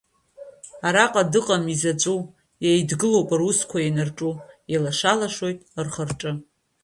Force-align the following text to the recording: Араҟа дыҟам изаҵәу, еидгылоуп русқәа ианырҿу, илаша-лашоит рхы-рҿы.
Араҟа 0.87 1.23
дыҟам 1.31 1.63
изаҵәу, 1.73 2.19
еидгылоуп 2.69 3.29
русқәа 3.39 3.79
ианырҿу, 3.81 4.33
илаша-лашоит 4.73 5.59
рхы-рҿы. 5.85 6.31